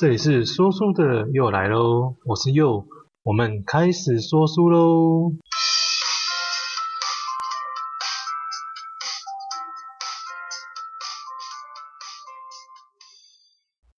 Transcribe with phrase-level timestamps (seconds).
[0.00, 2.86] 这里是说书的又来喽，我是又，
[3.22, 5.34] 我们开始说书喽。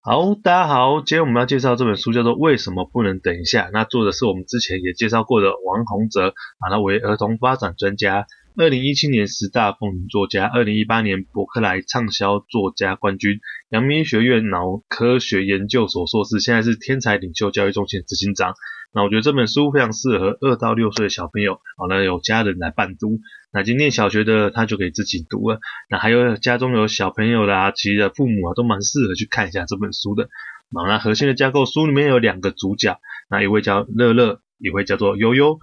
[0.00, 8.26] 好，大家好，今天我们要介绍这本书叫做《为什么不能等一下》，那作者是我们之前也介绍过的王洪泽，啊，他为儿童发展专家。
[8.54, 13.40] 二零一七年十大风云作家，二零一八年博克莱畅销作家冠军，
[13.70, 18.54] 阳明医学院脑科学研究所硕士，现在是天才领袖教育中心执行长。
[18.92, 23.20] 那我觉得这本书非常适合二到六岁的小朋友，好，那有家人来伴读，
[23.54, 25.58] 那已经念小学的他就可以自己读了。
[25.88, 30.28] 那还有家中有小朋友的啊，其实父母啊都蛮适合去看一下这本书的。
[30.74, 35.58] 好，那核心的架构，书里面有两个主角，那一位叫乐乐，一位叫做悠悠。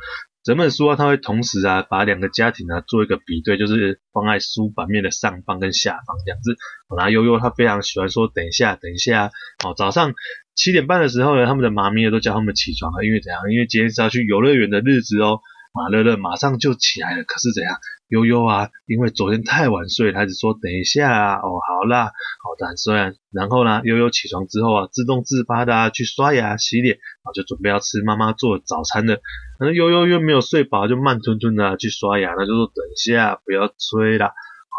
[0.50, 6.58] 整本书啊，它会同时啊，把两个家庭啊做一个比对，就是放在书版面的上方跟下方这样子。
[6.98, 9.30] 然后悠悠他非常喜欢说等一下，等一下。
[9.64, 10.16] 哦，早上
[10.56, 13.44] 七点半的时候呢，他们的妈咪都叫他们起床了，因为怎样？
[13.52, 15.40] 因为今天是要去游乐园的日子哦。
[15.72, 17.78] 马乐乐马上就起来了，可是怎样？
[18.10, 29.18] 悠悠啊，因为昨天太晚睡，他只说等一下啊，哦，好啦，好的，虽然然后呢，悠悠起床之后啊，自动自发的啊去刷牙洗脸，然后就准备要吃妈妈做的早餐了。
[29.60, 34.34] 可是悠悠又没有睡饱，就慢吞吞的、去刷牙，那就说等一下，不要催啦。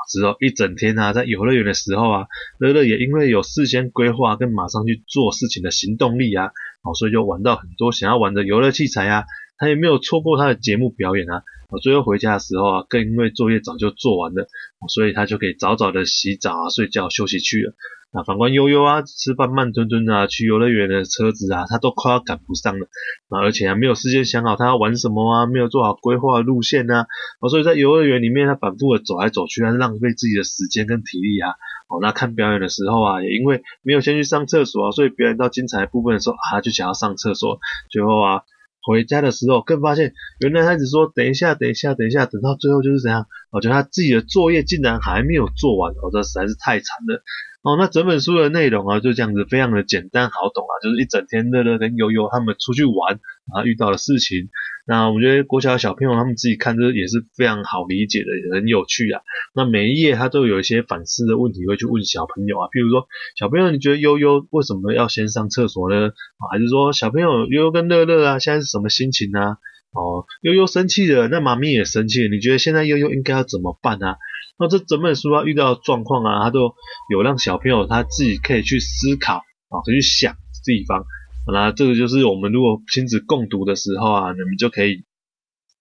[0.09, 2.27] 之后一整天啊，在游乐园的时候啊，
[2.59, 6.47] 乐乐也因为有事先规划跟马上去做事情的行动力啊，
[6.83, 9.25] 哦，所以就玩到很多想要玩的游乐器材啊。
[9.61, 14.49] 他也没有错过他的节目表演啊，我最后回家的时候啊，更因为作业早就做完了，
[14.89, 17.75] 所以他就可以早早的洗澡啊、睡觉休息去了。
[18.13, 22.89] 那反观悠悠啊，吃饭慢吞吞啊，去游乐园的车子啊，他都快要赶不上了，
[23.29, 27.07] 而且还没有事先想好他要玩什么啊，没有做好规划路线啊，
[27.51, 31.51] 所以在游乐园里面他反复的走来走去，他浪费自己的时间跟体力啊。
[31.91, 38.43] 哦，那看表演的时候啊，也因为没有先去上厕所啊，所以表演到精彩的部分的时候啊，就想要上厕所，最后啊。
[38.83, 43.27] 回家的时候，更发现原来他只说等一下，等一下，等一下，等到最后就是怎样？
[43.51, 47.23] 我觉得他自己的作业竟然还没有做完，哦，这实在是太惨了。
[47.63, 53.21] 哦，那整本书的内容啊，就这样子，非常的简单好懂啊，就是一整天乐乐跟悠悠他们出去玩，
[53.55, 54.49] 啊遇到的事情。
[54.87, 59.21] 那我觉得国小小朋友他们自己看这也是非常好理解的，也很有趣啊。
[59.55, 63.07] 那每一页他都有一些反思的问题会去问小朋友啊，譬如说
[63.39, 66.13] 小朋友你觉得悠悠为什么要先上厕所呢？
[66.51, 69.59] 还是说小朋友悠悠跟乐乐啊现在是什么心情啊？
[69.93, 74.17] 哦，悠悠生气了，那妈咪也生气了，你觉得现在悠悠应该要怎么办啊？
[74.59, 76.75] 那这整本书啊遇到的状况啊，他都
[77.11, 81.05] 有让小朋友他自己可以去思考啊，可以去想地方。
[81.53, 85.03] 那这个就是我们如果亲子共读的时候啊，你们就可以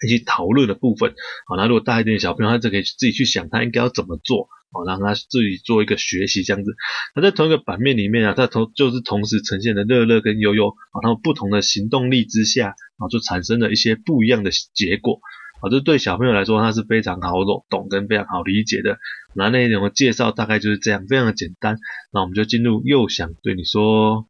[0.06, 1.14] 一起讨论的部分。
[1.48, 6.76] 好，那如果大一点的小朋友，他就可以自己去想他应该要怎么做，好，让他自己做一个学习这样子。
[7.16, 15.20] 那在同一个版面里面啊，他同就是同时呈现的乐乐跟悠悠啊，他们不同的行动力之下，啊，就产生了一些不一样的结果。
[15.62, 18.98] 啊，这对小朋友来说，它是非常好懂懂跟非常好理解的。
[19.36, 21.78] 那内容的介绍大概就是这样，非常的简单。
[22.14, 24.29] 那我们就进入佑想对你说。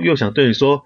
[0.00, 0.82] 又，想对你说。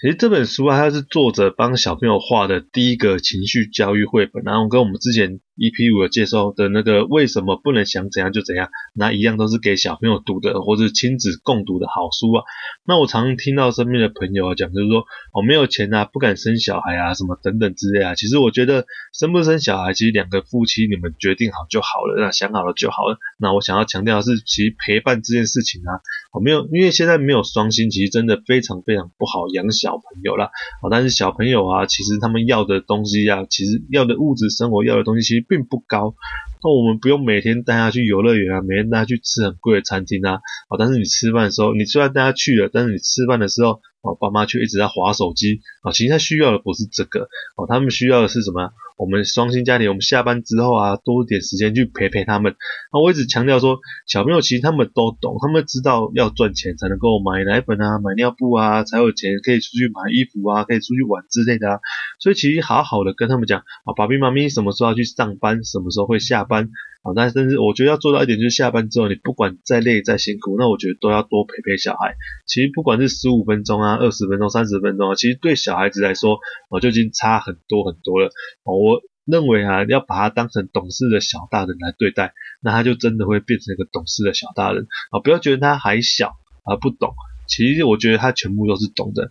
[0.00, 12.42] 其实这本书啊，它是作者帮小朋友画的第一个情绪教育绘本，然后跟我们之前 EP5 的介绍的那个为什么不能想怎样就怎样，那一样都是给小朋友读的，或是亲子共读的好书啊。
[12.86, 15.04] 那我常听到身边的朋友啊讲，就是说
[15.34, 18.14] 我、没有钱啊，不敢生小孩啊，什么等等之类啊。
[18.14, 23.18] 其实我觉得生不生小孩，其实两个夫妻你们决定好就好了，那想好了就好了。
[23.38, 26.00] 那我想要强调的是，其实陪伴这件事情啊，
[26.32, 30.46] 我、没有，因为现在没有双薪，其实真的非常非常不好养小朋友啦。
[30.82, 35.49] 哦，但是小朋友啊，其实他们要的东西啊，其实要的物质生活要的东西，其实。
[35.50, 36.14] 并不高，
[36.62, 48.72] 那我们不用每天带他去游乐园啊，每天带他去吃很贵的餐厅啊，哦，但是你吃饭的时候，你虽然带他去了，但是你吃饭的时候，哦，爸妈却一直在划手机，哦，其实他需要的不是这个，哦，他们需要的是什么？
[49.00, 52.54] 我们双薪家庭，我们下班之后啊，多一点时间去陪陪他们。
[52.92, 61.80] 那我一直强调说，小朋友其实他们都懂，他们知道要赚钱才能够买奶粉啊，买尿布啊，才有钱可以出去买衣服啊，可以出去玩之类的啊。
[62.18, 66.68] 所以其实好好的跟他们讲，啊，爸比妈咪什么时候要去上班，什么时候会下班。
[67.02, 72.14] 好，但是我觉得要做到一点，就是下班之后，你不管再累再辛苦，那我觉得都要多陪陪小孩。
[72.44, 76.38] 其实不管是十五分钟啊、二十分钟、三十分钟啊，其实对小孩子来说，
[76.68, 78.28] 我就已经差很多很多了。
[78.64, 85.20] 我认为啊，要把他当成懂事的小大人来对待，那他就真的会变成一个懂事的小大人啊！
[85.24, 87.14] 不要觉得他还小啊，不懂，
[87.48, 89.30] 其实我觉得他全部都是懂的。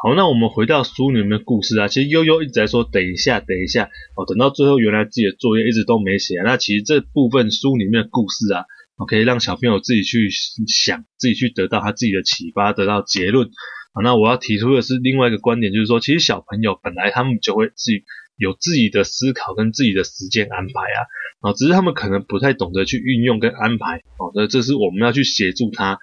[0.00, 8.64] 好，那我们回到书里面的故事啊，其实悠悠一直在说等一下，等一下哦，等到最后原来自己的作业一直都没写，那其实这部分书里面的故事啊，
[8.96, 13.50] 我可以让小朋友自己去想，自己去得到他自己的启发，得到结论。
[13.92, 18.04] 好，那我要提出的是另外一个观点，就是说，其实小朋友本来他们就会自己
[18.36, 25.98] 有自己的思考跟自己的时间安排啊，啊，只是他们可能不太懂得去运用跟安排，哦，那这是我们要去协助他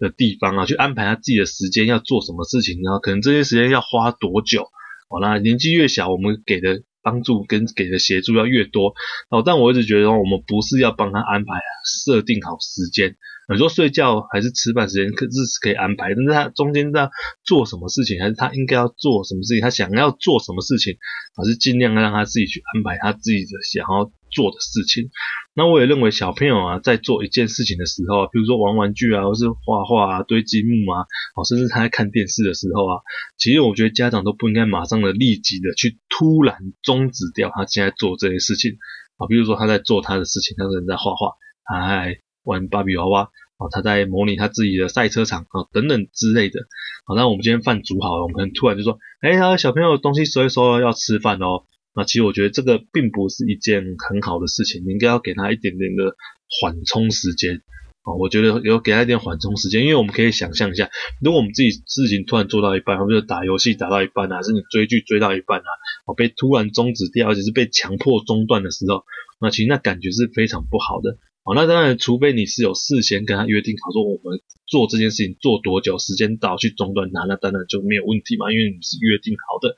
[0.00, 4.62] 的地方啊，去安排他自己的时间要做什么事情，然后可能这些时间要花多久，
[5.08, 8.94] 哦，那年纪越小，我们给的帮助跟给的协助要越多，
[9.28, 11.52] 哦，但我一直觉得我们不是要帮他安排，
[11.84, 13.16] 设定好时间。
[13.52, 17.10] 你说睡觉还是吃饭时间，可是可以安排，但是他中间在
[17.44, 20.96] 做什么事情，还是他应该要做什么事情，他想要做什么事情，
[21.36, 25.10] 还是尽量让他自己去安排他自己的想要做的事情。
[25.54, 31.02] 那我也认为小朋友啊，在做一件事情的时候啊，比如说玩玩具啊，或是画画啊、堆积木啊，
[31.36, 33.02] 哦，甚至他在看电视的时候啊，
[33.36, 38.78] 其实我觉得家长都不应该马上的立即的去突然终止掉他现在做这些事情
[39.18, 41.34] 啊，比如说他在做他的事情，他可能在画画，
[41.74, 42.20] 哎。
[42.42, 43.24] 玩芭比娃娃
[43.58, 46.58] 啊，他在模拟他自己的赛车场啊，等等之类的。
[47.04, 51.66] 好，那我们今天饭煮好了，我们可能突然就说，哎呀，小朋友东西收一收，要吃饭哦。
[52.00, 56.16] 那其实我觉得这个并不是一件很好的事情，你应该要给他一点点的
[56.48, 57.60] 缓冲时间
[58.00, 58.16] 啊。
[58.18, 60.88] 我觉得有给他一点缓冲时间，因为我们可以想象一下，
[61.20, 65.70] 如果我们自己事情突然做到一半，或者打游戏打到一半啊，还是你追剧追到一半啊，
[66.06, 69.04] 哦被突然终止掉，而且是被强迫中断的时候，
[69.38, 71.18] 那其实那感觉是非常不好的。
[71.42, 79.74] 好，那当然，除非你是有事先跟他约定好，说我们做这件事情做多久，时间到去中断他，那当然就没有问题嘛，因为你是约定好的。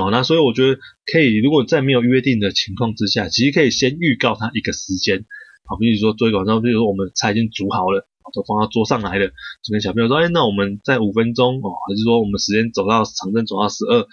[0.00, 5.26] 哦，那所以我觉得可以，如果在没有约定的情况之下，其实可以先预告他一个时间。
[5.68, 14.06] 好，比如说做一个晚上，比如说我们菜已经煮好了，都放到桌上来了，就跟小朋友说，哎，那我们在五分钟哦，还是说我们时间走到长针走到十二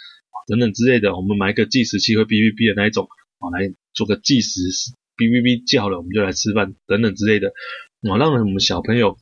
[0.48, 3.08] 等等之类的，我们买一个计时器或哔哔哔的那一种，
[3.40, 4.60] 哦，来做个计时。
[5.18, 7.50] 哔哔哔叫了，我们就来吃饭，等等之类的，
[8.10, 9.18] 啊，让我们小朋友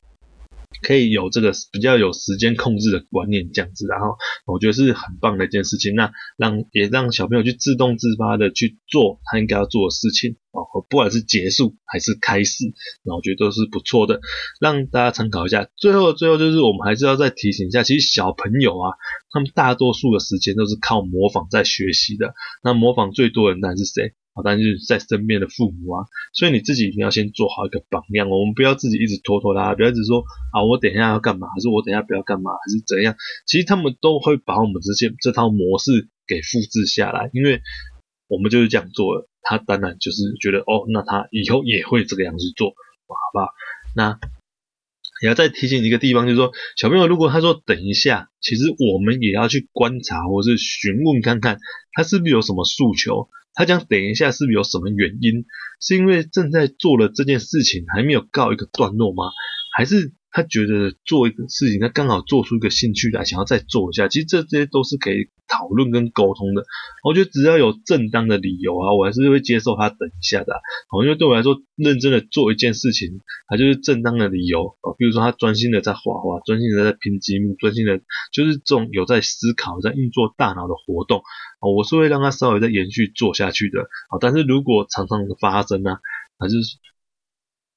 [0.82, 4.16] 可以有这个比较有时间控制的观念，这样子，然后
[4.46, 5.94] 我觉得是很棒的一件事情。
[5.96, 12.64] 那让也让小朋友去自动自发的去做他应该要做的事情，哦，不管是结束还是开始，
[13.04, 14.22] 那我觉得都是不错的，
[14.62, 15.70] 让大家参考一下。
[15.76, 18.96] 最后最后就是我们还是要再提醒一下，其实小朋友啊，
[19.32, 22.34] 他们大多数的时间都是靠模仿在学习的。
[22.64, 24.14] 那模仿最多的人是谁？
[24.34, 28.30] 好，但是在身边的父母啊，所以你自己一定要先做好一个榜样。
[28.30, 30.24] 我们不要自己一直拖拖拉拉，不要一直说
[30.54, 33.16] 啊，我等一下要干嘛，还是我等一下不要干嘛，还是怎样？
[33.46, 37.62] 其实他们都会把我们这些这套模式给复制下来，因为
[38.28, 39.28] 我们就是这样做的。
[39.42, 43.50] 他当然就是觉得哦，那他以后也会这个样子做，好不好？
[43.96, 44.18] 那
[45.24, 51.60] 也要再提醒一个地方，就是说小朋友如果他说等一下，其实我们也要去观察或是询问看看，
[51.92, 53.28] 他是不是有什么诉求。
[53.54, 55.46] 他讲等一下是不有什么原因？
[55.80, 59.26] 是因为正在做了这件事情还没有告一个段落吗？
[59.76, 60.14] 还是？
[60.34, 64.08] 他觉得做一个事情，他刚好做出一个兴趣来，想要再做一下。
[64.08, 66.64] 其实这些都是可以讨论跟沟通的。
[67.04, 70.62] 我觉得只要有正当的理由啊，我还是会接受他等一下的。
[71.04, 74.78] 因为对我来说，认真的做一件事情，他就是正当的理由。
[74.98, 78.00] 比如说他专心的在画画，专心的在拼积木，专心的，
[78.32, 81.22] 就是这种有在思考、在运作大脑的活动，
[81.60, 83.90] 我是会让他稍微再延续做下去的。
[84.22, 85.98] 但是如果常常的发生呢，
[86.40, 86.56] 还是。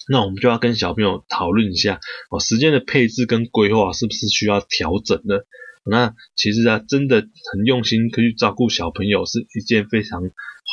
[0.06, 1.98] 那我们就要跟小朋友讨论一下
[2.28, 5.46] 哦，时间的配置跟规划是不是需要调整的？
[5.88, 10.22] 那其实啊，真的很用心可以照顾小朋友，是一件非常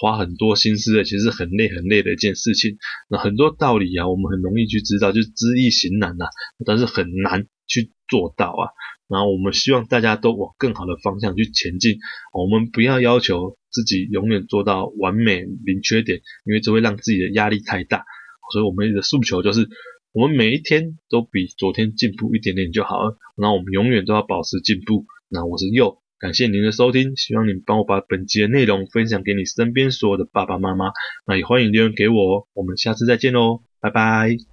[0.02, 2.78] 花很多心思的，其实很累很累的一件事情。
[3.10, 6.26] 那很多道理啊，我们很容易去知道，就是知易行难呐，
[6.66, 8.70] 但是很难去做到啊。
[9.10, 11.98] 然后我们希望大家都往更好的方向去前进，
[12.34, 18.06] 我们不要要求自己永远做到完美零缺点，因为这会让自己的压力太大。
[18.54, 19.68] 所以我们的诉求就是，
[20.14, 23.18] 我们每一天都比昨天进步一点点就好了。
[23.38, 25.06] 那我们永远都要保持进步。
[25.30, 30.92] 那我是佑，感谢您的收听，希望您帮我把本集的内容分享给你身边所有的爸爸妈妈。
[31.26, 34.51] 那也欢迎留言给我，我们下次再见喽，拜拜。